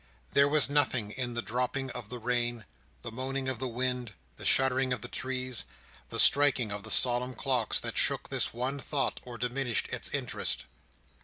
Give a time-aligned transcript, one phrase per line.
[0.31, 2.65] There was nothing in the dropping of the rain,
[3.03, 5.63] the moaning of the wind, the shuddering of the trees,
[6.09, 10.65] the striking of the solemn clocks, that shook this one thought, or diminished its interest.